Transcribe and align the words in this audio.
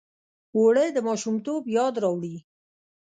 اوړه 0.57 0.83
د 0.91 0.97
ماشومتوب 1.07 1.61
یاد 1.77 1.95
راوړي 2.03 2.35